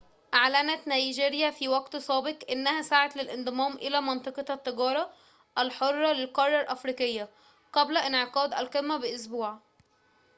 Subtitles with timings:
[0.33, 5.13] أعلنت نيجيريا في وقت سابق أنها سعت للانضمام إلى منطقة التجارة
[5.57, 7.29] الحرة للقارة الإفريقية
[7.73, 9.59] قبل انعقاد القمة بأسبوع